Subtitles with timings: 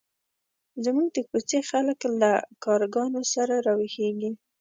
[0.85, 2.31] زموږ د کوڅې خلک له
[2.63, 4.31] کارګانو سره راویښېږي.